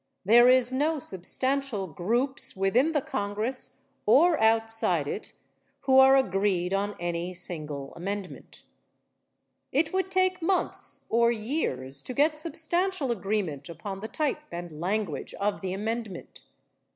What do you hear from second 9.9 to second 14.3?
would take months or years to get substantial agreement upon the